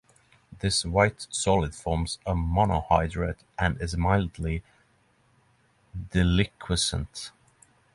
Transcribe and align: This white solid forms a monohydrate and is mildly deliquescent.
This 0.61 0.83
white 0.83 1.27
solid 1.29 1.75
forms 1.75 2.17
a 2.25 2.33
monohydrate 2.33 3.41
and 3.59 3.79
is 3.79 3.95
mildly 3.95 4.63
deliquescent. 6.09 7.29